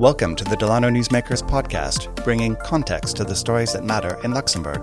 [0.00, 4.82] Welcome to the Delano Newsmakers podcast, bringing context to the stories that matter in Luxembourg.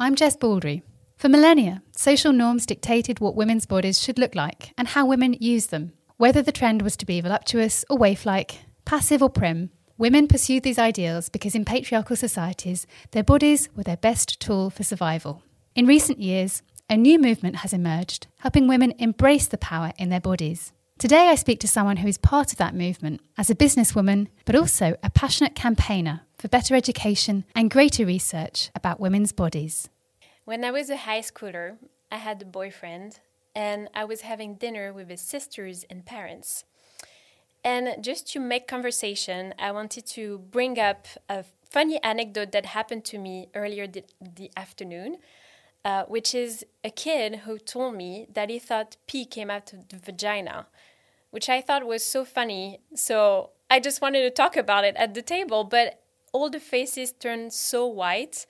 [0.00, 0.82] I'm Jess Baldry.
[1.16, 5.66] For millennia, social norms dictated what women's bodies should look like and how women use
[5.66, 5.92] them.
[6.16, 10.64] Whether the trend was to be voluptuous or waif like, passive or prim, women pursued
[10.64, 15.44] these ideals because in patriarchal societies, their bodies were their best tool for survival.
[15.74, 16.62] In recent years,
[16.92, 20.74] a new movement has emerged, helping women embrace the power in their bodies.
[20.98, 24.54] Today, I speak to someone who is part of that movement as a businesswoman, but
[24.54, 29.88] also a passionate campaigner for better education and greater research about women's bodies.
[30.44, 31.78] When I was a high schooler,
[32.10, 33.20] I had a boyfriend
[33.54, 36.64] and I was having dinner with his sisters and parents.
[37.64, 43.06] And just to make conversation, I wanted to bring up a funny anecdote that happened
[43.06, 45.16] to me earlier the, the afternoon
[45.84, 49.88] uh, which is a kid who told me that he thought pee came out of
[49.88, 50.66] the vagina,
[51.30, 52.80] which I thought was so funny.
[52.94, 56.02] So I just wanted to talk about it at the table, but
[56.32, 58.46] all the faces turned so white.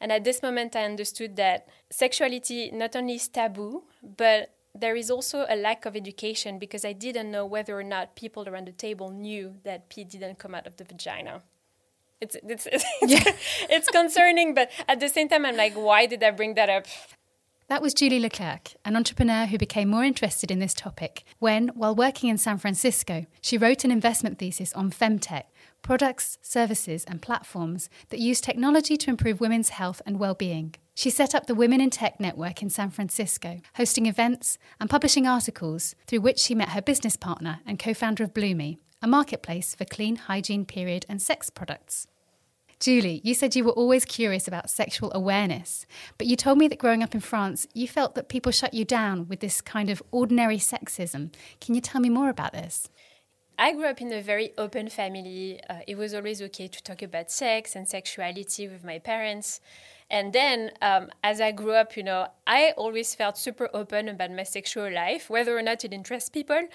[0.00, 5.10] And at this moment, I understood that sexuality not only is taboo, but there is
[5.10, 8.72] also a lack of education because I didn't know whether or not people around the
[8.72, 11.42] table knew that pee didn't come out of the vagina
[12.22, 13.32] it's it's it's, yeah.
[13.70, 16.86] it's concerning, but at the same time, I'm like, why did I bring that up?
[17.68, 21.94] That was Julie Leclerc, an entrepreneur who became more interested in this topic when, while
[21.94, 25.44] working in San Francisco, she wrote an investment thesis on femtech,
[25.80, 30.74] products, services, and platforms that use technology to improve women's health and well-being.
[30.94, 35.26] She set up the Women in Tech network in San Francisco, hosting events and publishing
[35.26, 39.86] articles through which she met her business partner and co-founder of Bloomi, a marketplace for
[39.86, 42.06] clean hygiene period and sex products.
[42.82, 45.86] Julie, you said you were always curious about sexual awareness,
[46.18, 48.84] but you told me that growing up in France, you felt that people shut you
[48.84, 51.32] down with this kind of ordinary sexism.
[51.60, 52.88] Can you tell me more about this?
[53.56, 55.60] I grew up in a very open family.
[55.70, 59.60] Uh, it was always okay to talk about sex and sexuality with my parents.
[60.10, 64.32] And then, um, as I grew up, you know, I always felt super open about
[64.32, 66.66] my sexual life, whether or not it interests people.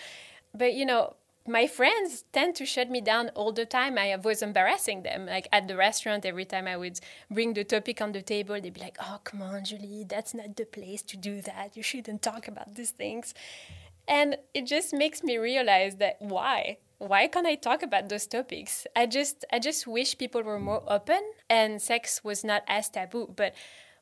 [0.54, 3.97] But, you know, my friends tend to shut me down all the time.
[3.97, 5.25] I was embarrassing them.
[5.25, 7.00] Like at the restaurant, every time I would
[7.31, 10.56] bring the topic on the table, they'd be like, oh, come on, Julie, that's not
[10.56, 11.78] the place to do that.
[11.78, 13.34] You shouldn't talk about these things.
[14.07, 16.78] And it just makes me realize that why?
[16.97, 18.88] Why can't I talk about those topics?
[18.96, 23.31] I just I just wish people were more open and sex was not as taboo.
[23.36, 23.53] But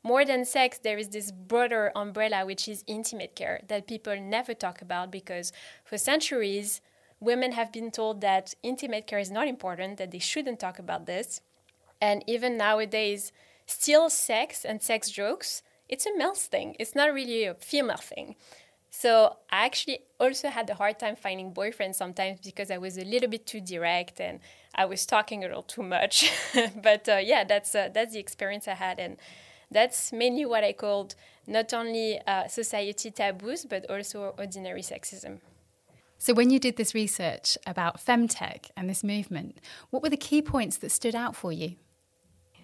[0.02, 4.54] more than sex, there is this broader umbrella which is intimate care that people never
[4.54, 5.52] talk about because
[5.84, 6.80] for centuries
[7.26, 11.06] women have been told that intimate care is not important, that they shouldn't talk about
[11.06, 11.42] this.
[12.00, 13.32] And even nowadays,
[13.66, 16.76] still sex and sex jokes, it's a male thing.
[16.80, 18.36] It's not really a female thing.
[18.90, 23.04] So I actually also had a hard time finding boyfriends sometimes because I was a
[23.04, 24.40] little bit too direct and
[24.74, 26.32] I was talking a little too much.
[26.82, 29.18] but uh, yeah, that's uh, that's the experience I had, and
[29.70, 31.16] that's mainly what I called
[31.46, 35.40] not only uh, society taboos but also ordinary sexism.
[36.18, 39.60] So, when you did this research about femtech and this movement,
[39.90, 41.76] what were the key points that stood out for you?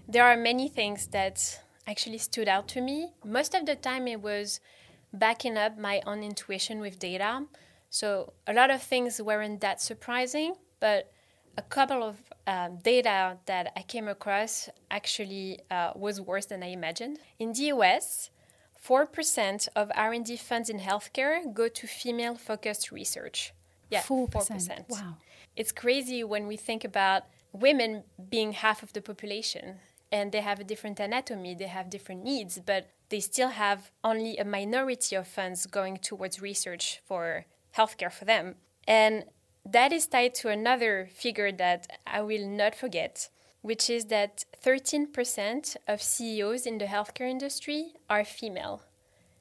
[0.08, 3.12] There are many things that actually stood out to me.
[3.24, 4.60] Most of the time, it was
[5.14, 7.46] backing up my own intuition with data.
[7.90, 11.12] So, a lot of things weren't that surprising, but
[11.58, 12.16] a couple of
[12.48, 17.20] uh, data that I came across actually uh, was worse than I imagined.
[17.40, 18.30] In the US,
[18.86, 23.54] 4% of R&D funds in healthcare go to female-focused research.
[23.90, 24.30] Yeah, 4%.
[24.30, 24.90] 4%.
[24.90, 25.18] Wow.
[25.56, 29.80] It's crazy when we think about women being half of the population
[30.12, 34.38] and they have a different anatomy, they have different needs, but they still have only
[34.38, 37.46] a minority of funds going towards research for
[37.78, 38.56] healthcare for them.
[38.88, 39.26] And
[39.66, 43.30] that is tied to another figure that I will not forget,
[43.62, 48.84] which is that 13% of CEOs in the healthcare industry are female.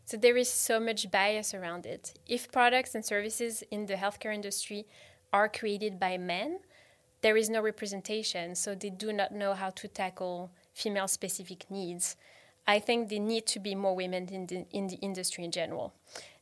[0.04, 2.18] So there is so much bias around it.
[2.26, 4.86] If products and services in the healthcare industry
[5.32, 6.58] are created by men,
[7.22, 12.16] there is no representation, so they do not know how to tackle female specific needs.
[12.66, 15.94] I think there need to be more women in the, in the industry in general.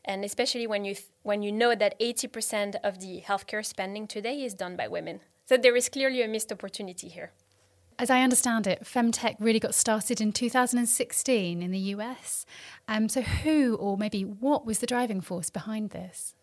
[0.04, 4.54] And especially when you, when you know that 80% of the healthcare spending today is
[4.54, 5.20] done by women.
[5.46, 7.32] So there is clearly a missed opportunity here.
[8.00, 12.46] As I understand it, Femtech really got started in 2016 in the US.
[12.86, 16.34] Um, so, who or maybe what was the driving force behind this?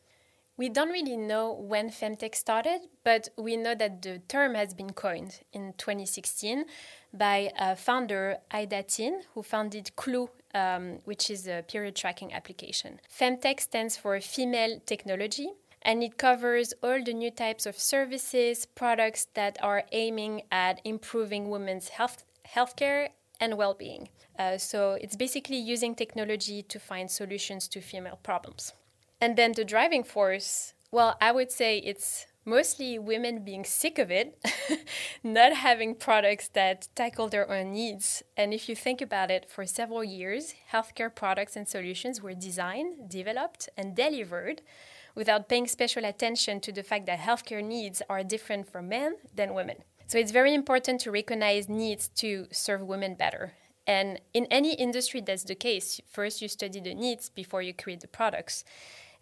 [0.57, 4.94] We don't really know when Femtech started, but we know that the term has been
[4.94, 6.66] coined in 2016
[7.13, 13.00] by a founder Ida Tin, who founded Clue um, which is a period tracking application.
[13.12, 15.50] Femtech stands for Female Technology,
[15.85, 21.49] and it covers all the new types of services, products that are aiming at improving
[21.49, 23.09] women's health healthcare
[23.39, 24.09] and well-being.
[24.37, 28.73] Uh, so it's basically using technology to find solutions to female problems.
[29.21, 34.11] And then the driving force, well, I would say it's mostly women being sick of
[34.11, 34.37] it,
[35.23, 38.23] not having products that tackle their own needs.
[38.37, 43.09] And if you think about it, for several years, healthcare products and solutions were designed,
[43.09, 44.61] developed, and delivered
[45.15, 49.53] without paying special attention to the fact that healthcare needs are different for men than
[49.53, 49.77] women.
[50.07, 53.53] So it's very important to recognize needs to serve women better.
[53.88, 56.01] And in any industry, that's the case.
[56.07, 58.63] First, you study the needs before you create the products.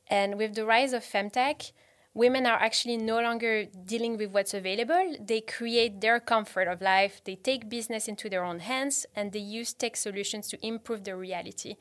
[0.09, 1.71] And with the rise of femtech,
[2.13, 5.15] women are actually no longer dealing with what's available.
[5.19, 9.39] They create their comfort of life, they take business into their own hands, and they
[9.39, 11.75] use tech solutions to improve their reality.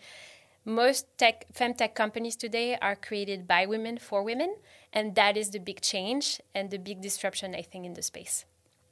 [0.64, 4.54] Most tech, femtech companies today are created by women for women,
[4.92, 8.44] and that is the big change and the big disruption, I think, in the space.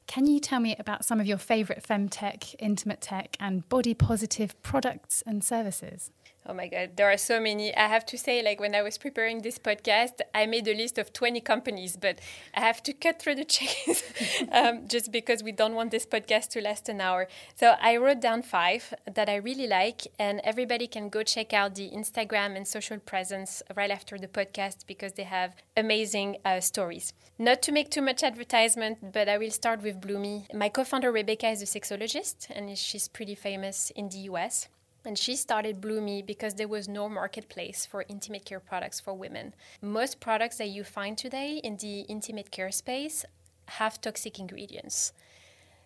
[0.08, 4.60] Can you tell me about some of your favorite femtech, intimate tech, and body positive
[4.62, 6.10] products and services?
[6.50, 7.72] Oh my God, there are so many.
[7.76, 10.98] I have to say, like when I was preparing this podcast, I made a list
[10.98, 12.18] of 20 companies, but
[12.52, 14.02] I have to cut through the checks
[14.50, 17.28] um, just because we don't want this podcast to last an hour.
[17.54, 21.76] So I wrote down five that I really like, and everybody can go check out
[21.76, 27.12] the Instagram and social presence right after the podcast because they have amazing uh, stories.
[27.38, 30.52] Not to make too much advertisement, but I will start with Bloomi.
[30.52, 34.66] My co founder Rebecca is a sexologist, and she's pretty famous in the US.
[35.04, 39.54] And she started Bloomi because there was no marketplace for intimate care products for women.
[39.80, 43.24] Most products that you find today in the intimate care space
[43.66, 45.12] have toxic ingredients.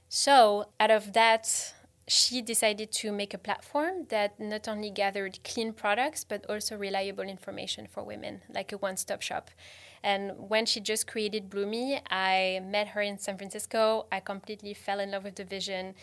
[0.09, 1.75] So, out of that,
[2.07, 7.25] she decided to make a platform that not only gathered clean products but also reliable
[7.25, 9.51] information for women, like a one stop shop.
[10.03, 14.07] And when she just created Bloomi, I met her in San Francisco.
[14.13, 15.95] I completely fell in love with the vision.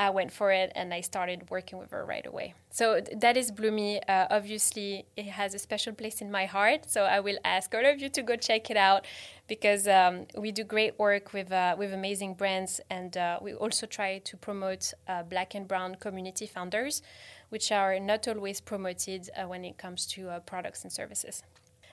[0.00, 2.54] I went for it and I started working with her right away.
[2.70, 4.00] So that is Bloomi.
[4.08, 6.90] Uh, obviously, it has a special place in my heart.
[6.90, 9.06] So I will ask all of you to go check it out
[9.46, 13.84] because um, we do great work with uh, with amazing brands, and uh, we also
[13.86, 17.02] try to promote uh, Black and Brown community founders,
[17.50, 21.42] which are not always promoted uh, when it comes to uh, products and services.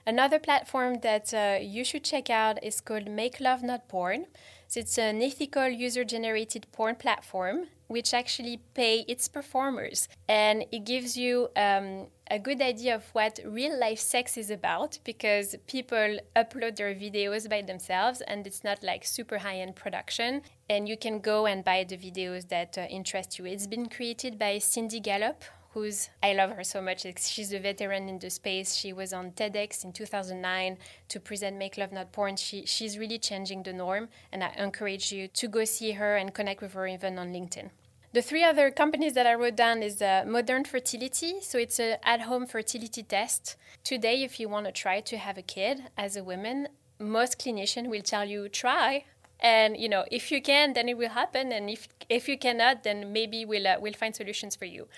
[0.06, 1.26] Another platform that
[1.62, 4.24] you should check out is called Make Love Not Porn.
[4.66, 10.08] So it's an ethical user-generated porn platform which actually pay its performers.
[10.28, 14.98] And it gives you um, a good idea of what real life sex is about
[15.04, 20.42] because people upload their videos by themselves and it's not like super high end production.
[20.70, 23.46] And you can go and buy the videos that uh, interest you.
[23.46, 27.06] It's been created by Cindy Gallop, who's I love her so much.
[27.18, 28.74] She's a veteran in the space.
[28.74, 30.78] She was on TEDx in 2009
[31.08, 32.36] to present Make Love Not Porn.
[32.36, 36.34] She, she's really changing the norm, and I encourage you to go see her and
[36.34, 37.70] connect with her even on LinkedIn.
[38.12, 41.40] The three other companies that I wrote down is uh, Modern Fertility.
[41.42, 43.56] So it's an at-home fertility test.
[43.84, 46.68] Today, if you want to try to have a kid as a woman,
[46.98, 49.04] most clinicians will tell you try.
[49.40, 51.52] And you know, if you can, then it will happen.
[51.52, 54.88] And if if you cannot, then maybe we'll uh, we'll find solutions for you.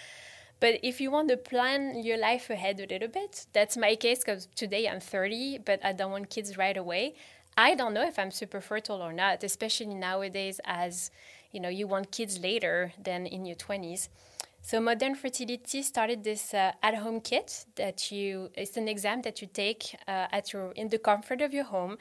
[0.60, 4.20] But if you want to plan your life ahead a little bit, that's my case
[4.20, 7.14] because today I'm 30, but I don't want kids right away.
[7.56, 11.10] I don't know if I'm super fertile or not, especially nowadays as
[11.52, 14.08] you know you want kids later than in your 20s
[14.62, 19.48] so modern fertility started this uh, at-home kit that you it's an exam that you
[19.52, 21.96] take uh, at your in the comfort of your home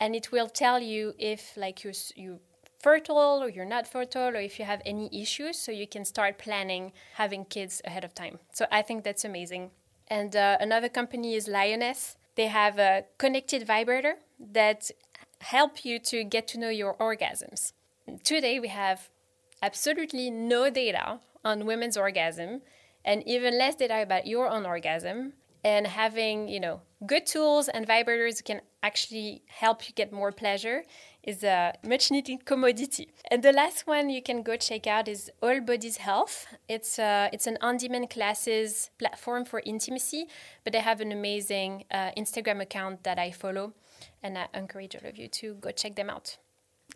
[0.00, 2.38] and it will tell you if like you you
[2.86, 6.38] fertile or you're not fertile or if you have any issues so you can start
[6.38, 8.38] planning having kids ahead of time.
[8.52, 9.72] So i think that's amazing.
[10.06, 12.16] And uh, another company is lioness.
[12.36, 14.92] They have a connected vibrator that
[15.40, 17.72] help you to get to know your orgasms.
[18.22, 19.08] Today we have
[19.60, 22.62] absolutely no data on women's orgasm
[23.04, 25.32] and even less data about your own orgasm.
[25.64, 30.84] And having you know good tools and vibrators can actually help you get more pleasure
[31.26, 33.08] is a much needed commodity.
[33.30, 36.46] And the last one you can go check out is all bodies health.
[36.68, 40.26] It's uh, it's an on-demand classes platform for intimacy
[40.64, 43.72] but they have an amazing uh, instagram account that i follow
[44.22, 46.36] and i encourage all of you to go check them out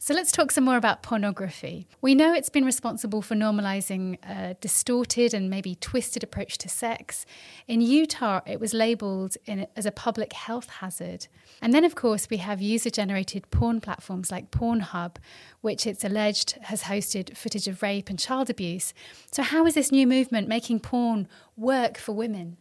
[0.03, 1.87] So let's talk some more about pornography.
[2.01, 7.27] We know it's been responsible for normalizing a distorted and maybe twisted approach to sex.
[7.69, 11.27] In Utah, it was labeled in, as a public health hazard.
[11.61, 15.17] And then, of course, we have user generated porn platforms like Pornhub,
[15.61, 18.95] which it's alleged has hosted footage of rape and child abuse.
[19.31, 21.29] So, how is this new movement making porn
[21.59, 22.57] work for women?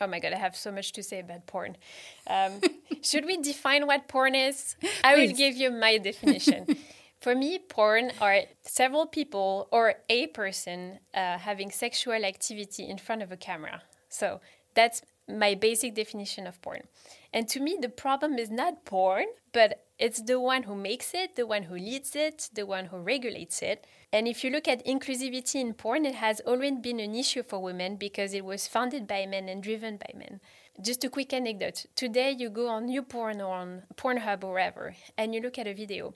[0.00, 1.76] Oh my god, I have so much to say about porn.
[2.26, 2.60] Um,
[3.02, 4.76] should we define what porn is?
[5.02, 6.66] I will give you my definition.
[7.20, 13.22] For me, porn are several people or a person uh, having sexual activity in front
[13.22, 13.82] of a camera.
[14.08, 14.40] So
[14.74, 16.82] that's my basic definition of porn.
[17.32, 21.36] And to me, the problem is not porn, but it's the one who makes it,
[21.36, 23.86] the one who leads it, the one who regulates it.
[24.12, 27.62] And if you look at inclusivity in porn, it has always been an issue for
[27.62, 30.40] women because it was founded by men and driven by men.
[30.82, 31.86] Just a quick anecdote.
[31.94, 35.66] Today, you go on new porn or on Pornhub or wherever, and you look at
[35.66, 36.14] a video.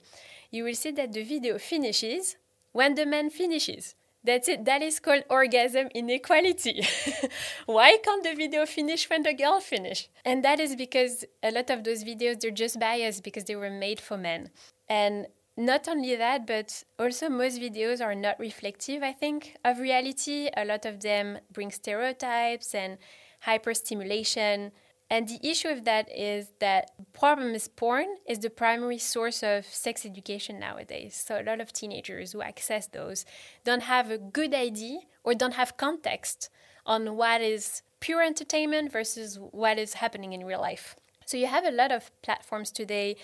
[0.51, 2.35] You will see that the video finishes
[2.71, 3.95] when the man finishes.
[4.23, 4.65] That's it.
[4.65, 6.85] That is called orgasm inequality.
[7.65, 10.09] Why can't the video finish when the girl finish?
[10.23, 13.71] And that is because a lot of those videos they're just biased because they were
[13.71, 14.51] made for men.
[14.87, 20.49] And not only that, but also most videos are not reflective, I think, of reality.
[20.55, 22.97] A lot of them bring stereotypes and
[23.45, 24.71] hyperstimulation.
[25.11, 29.65] And the issue of that is that problem is porn is the primary source of
[29.65, 31.21] sex education nowadays.
[31.27, 33.25] So a lot of teenagers who access those
[33.65, 36.49] don't have a good idea or don't have context
[36.85, 40.95] on what is pure entertainment versus what is happening in real life.
[41.25, 43.17] So you have a lot of platforms today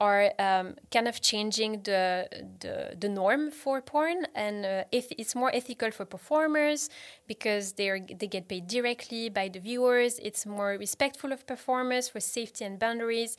[0.00, 2.28] are um, kind of changing the,
[2.60, 6.90] the, the norm for porn, and uh, if it's more ethical for performers
[7.26, 10.18] because they are they get paid directly by the viewers.
[10.18, 13.36] It's more respectful of performers for safety and boundaries.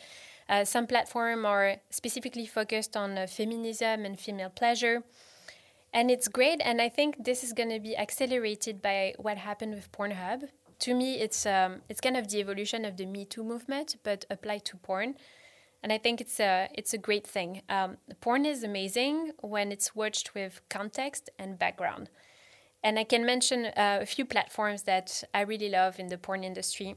[0.48, 5.04] Uh, some platforms are specifically focused on uh, feminism and female pleasure.
[5.92, 9.74] And it's great, and I think this is going to be accelerated by what happened
[9.74, 10.50] with Pornhub.
[10.86, 14.26] To me, it's um, it's kind of the evolution of the Me Too movement, but
[14.30, 15.16] applied to porn
[15.82, 17.62] and I think it's a it's a great thing.
[17.70, 22.10] Um, porn is amazing when it's watched with context and background.
[22.84, 26.44] And I can mention uh, a few platforms that I really love in the porn
[26.44, 26.96] industry.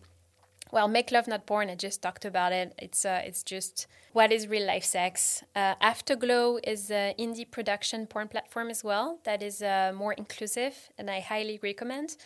[0.71, 2.73] Well, Make Love Not Porn, I just talked about it.
[2.79, 5.45] It's uh, it's just what is real life sex.
[5.55, 10.89] Uh, Afterglow is an indie production porn platform as well that is uh, more inclusive,
[10.97, 12.17] and I highly recommend.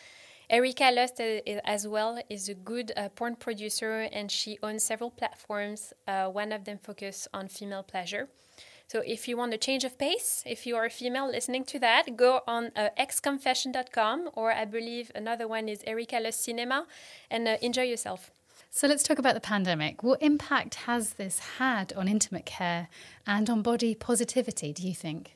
[0.48, 5.10] Erika Lust uh, as well is a good uh, porn producer and she owns several
[5.10, 5.92] platforms.
[6.06, 8.28] Uh, one of them focus on female pleasure.
[8.86, 11.80] So if you want a change of pace, if you are a female listening to
[11.80, 16.86] that, go on uh, xconfession.com or I believe another one is Erika Lust Cinema
[17.28, 18.30] and uh, enjoy yourself.
[18.70, 20.04] So let's talk about the pandemic.
[20.04, 22.88] What impact has this had on intimate care
[23.26, 25.35] and on body positivity, do you think?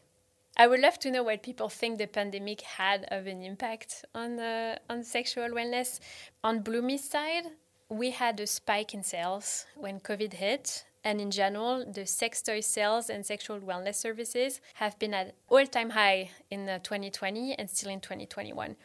[0.57, 4.39] I would love to know what people think the pandemic had of an impact on
[4.39, 6.01] uh, on sexual wellness.
[6.45, 7.47] On Bloomi's side,
[7.89, 12.61] we had a spike in sales when COVID hit, and in general, the sex toy
[12.61, 17.91] sales and sexual wellness services have been at all-time high in uh, 2020 and still
[17.91, 18.77] in 2021.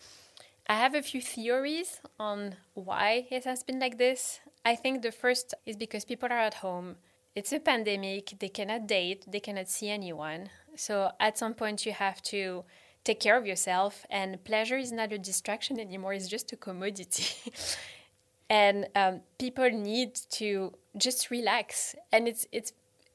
[0.67, 4.39] I have a few theories on why it has been like this.
[4.63, 6.95] I think the first is because people are at home.
[7.35, 10.49] It's a pandemic, they cannot date, they cannot see anyone.
[10.77, 12.63] So at some point, you have to
[13.03, 17.51] take care of yourself, and pleasure is not a distraction anymore, it's just a commodity.
[18.49, 21.95] and um, people need to just relax.
[22.11, 22.71] And it's, it's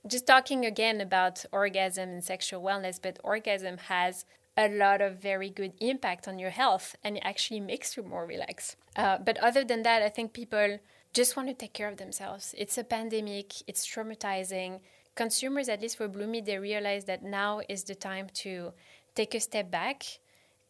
[0.06, 5.48] just talking again about orgasm and sexual wellness, but orgasm has a lot of very
[5.48, 8.76] good impact on your health and it actually makes you more relaxed.
[8.96, 10.78] Uh, but other than that, I think people
[11.12, 12.54] just want to take care of themselves.
[12.56, 14.80] It's a pandemic, it's traumatizing
[15.14, 18.72] consumers, at least for Bloomi, they realize that now is the time to
[19.14, 20.04] take a step back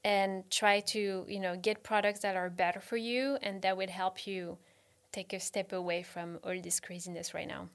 [0.03, 3.91] and try to you know get products that are better for you and that would
[3.91, 4.57] help you
[5.13, 7.69] take a step away from all this craziness right now.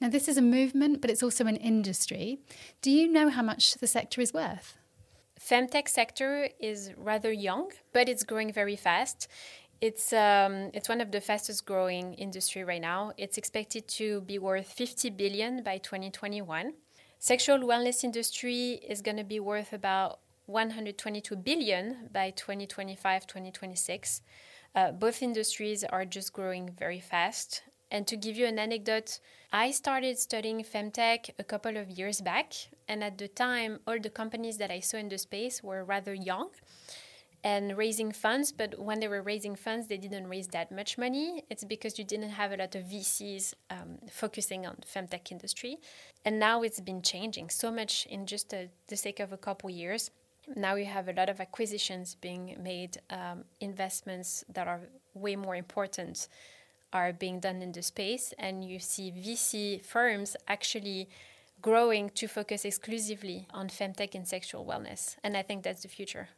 [0.00, 2.38] Now, this is a movement, but it's also an industry.
[2.80, 4.78] Do you know how much the sector is worth?
[5.40, 9.28] Femtech sector is rather young, but it's growing very fast.
[9.82, 13.12] It's um, it's one of the fastest growing industry right now.
[13.16, 16.74] It's expected to be worth 50 billion by 2021.
[17.18, 24.22] Sexual wellness industry is going to be worth about 122 billion by 2025 2026.
[24.76, 27.62] Uh, both industries are just growing very fast.
[27.90, 29.18] And to give you an anecdote,
[29.52, 32.52] I started studying femtech a couple of years back,
[32.86, 36.14] and at the time, all the companies that I saw in the space were rather
[36.14, 36.50] young
[37.44, 38.52] and raising funds.
[38.52, 41.44] But when they were raising funds, they didn't raise that much money.
[41.50, 45.78] It's because you didn't have a lot of VCs um, focusing on femtech industry.
[46.24, 49.70] And now it's been changing so much in just a, the sake of a couple
[49.70, 50.10] years.
[50.54, 54.80] Now you have a lot of acquisitions being made, um, investments that are
[55.14, 56.28] way more important
[56.92, 61.08] are being done in the space, and you see VC firms actually
[61.62, 65.16] growing to focus exclusively on femtech and sexual wellness.
[65.22, 66.28] And I think that's the future.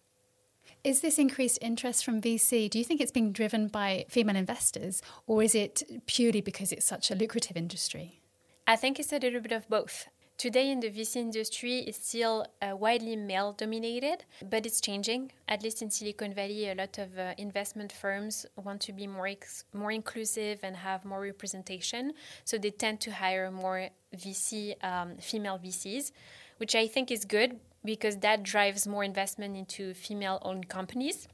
[0.84, 5.00] Is this increased interest from VC, do you think it's being driven by female investors
[5.26, 8.20] or is it purely because it's such a lucrative industry?
[8.66, 10.08] I think it's a little bit of both.
[10.36, 15.32] Today in the VC industry, it's still uh, widely male dominated, but it's changing.
[15.48, 19.28] At least in Silicon Valley, a lot of uh, investment firms want to be more
[19.28, 22.12] ex- more inclusive and have more representation.
[22.44, 26.10] So they tend to hire more VC um, female VCs,
[26.58, 31.28] which I think is good because that drives more investment into female-owned companies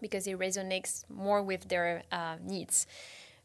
[0.00, 2.86] because it resonates more with their uh, needs.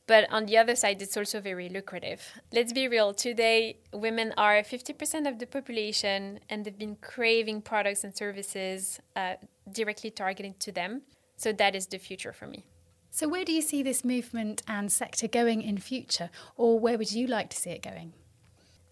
[0.06, 2.22] But on the other side, it's also very lucrative.
[2.52, 8.04] Let's be real, today, women are 50% of the population and they've been craving products
[8.04, 9.36] and services uh,
[9.72, 11.04] directly targeted to them.
[11.38, 12.66] So that is the future for me.
[13.12, 17.12] So, where do you see this movement and sector going in future, or where would
[17.12, 18.14] you like to see it going?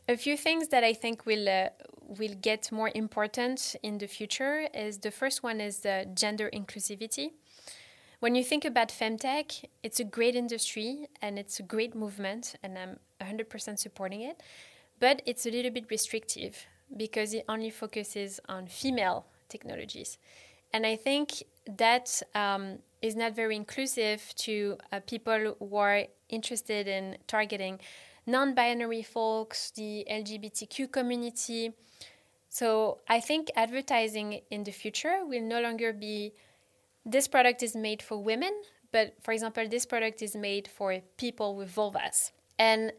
[0.08, 1.70] A few things that I think will uh,
[2.18, 7.32] will get more important in the future is the first one is the gender inclusivity.
[8.20, 12.78] When you think about femtech, it's a great industry and it's a great movement, and
[12.78, 14.42] I'm 100% supporting it.
[15.00, 20.20] But it's a little bit restrictive because it only focuses on female technologies.
[20.74, 26.88] And I think that um, is not very inclusive to uh, people who are interested
[26.88, 27.80] in targeting
[28.26, 31.72] non binary folks, the LGBTQ community.
[32.50, 36.34] So I think advertising in the future will no longer be
[37.06, 38.52] this product is made for women,
[38.92, 42.32] but for example, this product is made for people with vulvas.
[42.60, 42.92] And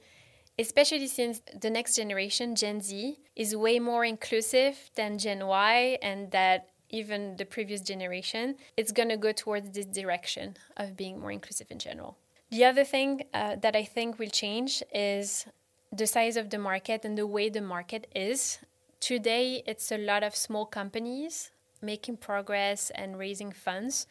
[0.58, 6.30] especially since the next generation, Gen Z, is way more inclusive than Gen Y and
[6.32, 11.32] that even the previous generation, it's going to go towards this direction of being more
[11.32, 12.18] inclusive in general.
[12.52, 15.46] The other thing uh, that I think will change is
[15.90, 18.58] the size of the market and the way the market is.
[19.00, 24.06] Today, it's a lot of small companies making progress and raising funds.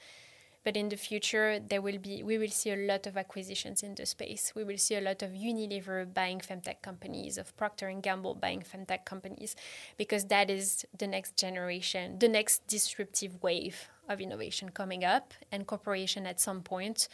[0.64, 3.94] But in the future, there will be we will see a lot of acquisitions in
[3.94, 4.54] the space.
[4.56, 8.62] We will see a lot of Unilever buying femtech companies, of Procter and Gamble buying
[8.62, 9.56] femtech companies,
[9.98, 15.36] because that is the next generation, the next disruptive wave of innovation coming up.
[15.52, 17.08] And corporation at some point,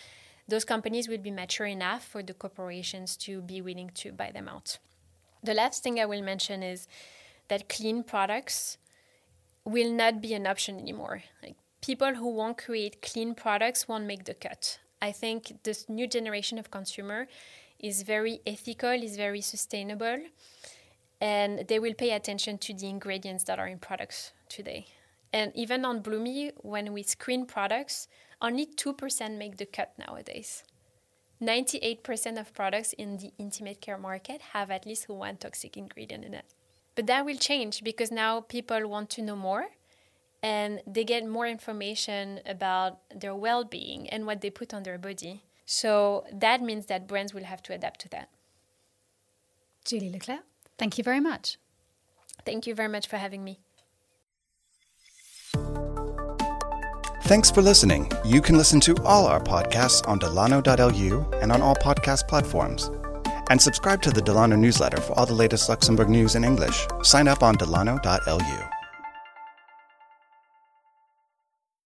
[0.48, 4.48] those companies will be mature enough for the corporations to be willing to buy them
[4.48, 4.80] out.
[5.44, 6.88] The last thing I will mention is
[7.48, 8.78] that clean products
[9.66, 11.24] will not be an option anymore.
[11.44, 14.80] Like people who won't create clean products won't make the cut.
[15.02, 17.28] I think this new generation of consumer
[17.80, 20.18] is very ethical, is very sustainable,
[21.22, 24.88] and they will pay attention to the ingredients that are in products today.
[25.34, 28.08] And even on Bloomi, when we screen products,
[28.42, 30.64] only 2% make the cut nowadays.
[31.42, 36.34] 98% of products in the intimate care market have at least one toxic ingredient in
[36.34, 36.46] it.
[36.96, 39.68] But that will change because now people want to know more
[40.42, 44.98] and they get more information about their well being and what they put on their
[44.98, 45.44] body.
[45.66, 48.30] So that means that brands will have to adapt to that.
[49.86, 50.44] Julie Leclerc,
[50.78, 51.58] thank you very much.
[52.46, 53.60] Thank you very much for having me.
[57.28, 58.10] Thanks for listening.
[58.24, 62.90] You can listen to all our podcasts on delano.lu and on all podcast platforms.
[63.50, 66.88] And subscribe to the Delano newsletter for all the latest Luxembourg news in English.
[67.02, 68.77] Sign up on delano.lu.